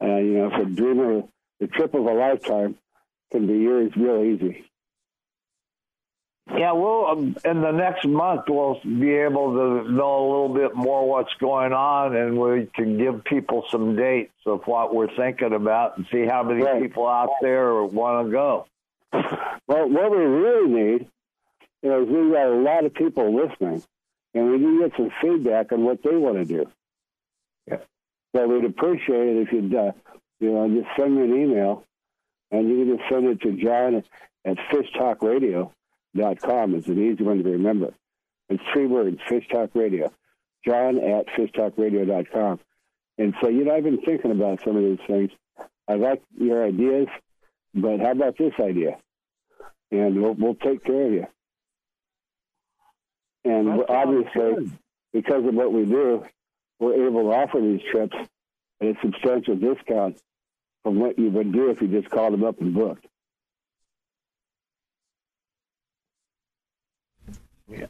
[0.00, 1.22] uh, you know, for a dreamer,
[1.58, 2.76] the trip of a lifetime
[3.32, 4.64] can be yours real easy.
[6.48, 10.76] Yeah, well, um, in the next month we'll be able to know a little bit
[10.76, 15.54] more what's going on, and we can give people some dates of what we're thinking
[15.54, 18.66] about, and see how many people out there want to go.
[19.66, 21.08] Well, what we really need
[21.82, 23.82] is we've got a lot of people listening,
[24.34, 26.70] and we need to get some feedback on what they want to do.
[27.66, 27.78] Yeah.
[28.34, 29.92] So we'd appreciate it if you'd, uh,
[30.40, 31.84] you know, just send me an email,
[32.50, 34.02] and you can just send it to John
[34.44, 36.74] at fishtalkradio.com.
[36.74, 37.94] It's an easy one to remember.
[38.48, 40.10] It's three words, Fish Talk Radio.
[40.66, 42.60] John at fishtalkradio.com.
[43.18, 45.30] And so, you know, I've been thinking about some of these things.
[45.88, 47.08] I like your ideas,
[47.74, 48.98] but how about this idea?
[49.90, 51.26] And we'll, we'll take care of you.
[53.44, 54.70] And obviously,
[55.12, 56.24] because of what we do,
[56.82, 58.16] we're able to offer these trips
[58.80, 60.20] at a substantial discount
[60.82, 63.06] from what you would do if you just called them up and booked.
[67.68, 67.86] Yeah.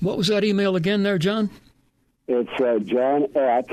[0.00, 1.50] What was that email again there, John?
[2.26, 3.66] It's uh, John at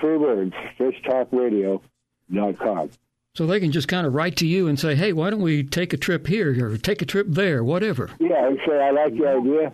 [0.00, 2.90] three words, fishtalkradio.com.
[3.36, 5.62] So they can just kind of write to you and say, hey, why don't we
[5.62, 8.10] take a trip here or take a trip there, whatever.
[8.18, 9.72] Yeah, and say, I like your idea.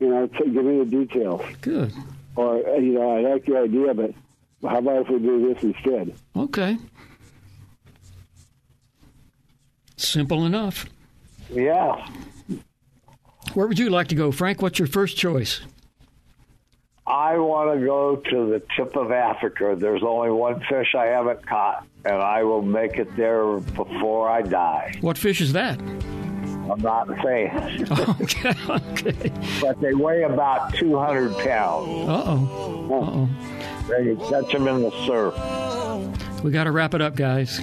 [0.00, 1.42] You know, t- give me the details.
[1.60, 1.92] Good.
[2.36, 4.12] Or, uh, you know, I like your idea, but
[4.68, 6.14] how about if we do this instead?
[6.36, 6.78] Okay.
[9.96, 10.86] Simple enough.
[11.50, 12.08] Yeah.
[13.54, 14.62] Where would you like to go, Frank?
[14.62, 15.60] What's your first choice?
[17.06, 19.76] I want to go to the tip of Africa.
[19.78, 24.42] There's only one fish I haven't caught, and I will make it there before I
[24.42, 24.94] die.
[25.00, 25.78] What fish is that?
[26.70, 27.50] I'm not saying.
[27.90, 29.32] okay, okay.
[29.60, 32.08] But they weigh about 200 pounds.
[32.08, 32.88] Uh oh.
[32.90, 33.28] Uh oh.
[33.88, 35.34] They catch them in the surf.
[36.44, 37.60] We got to wrap it up, guys.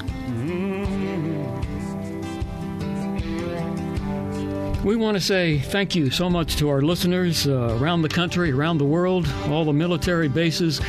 [4.83, 8.51] We want to say thank you so much to our listeners uh, around the country,
[8.51, 10.79] around the world, all the military bases.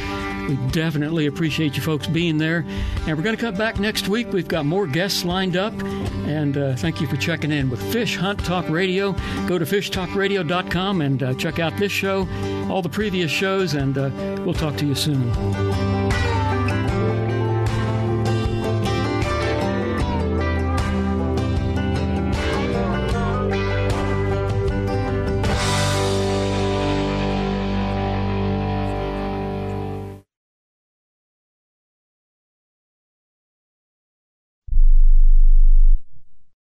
[0.51, 2.65] We definitely appreciate you folks being there.
[3.07, 4.33] And we're going to come back next week.
[4.33, 5.73] We've got more guests lined up.
[6.27, 9.13] And uh, thank you for checking in with Fish Hunt Talk Radio.
[9.47, 12.27] Go to fishtalkradio.com and uh, check out this show,
[12.69, 14.11] all the previous shows, and uh,
[14.45, 15.90] we'll talk to you soon.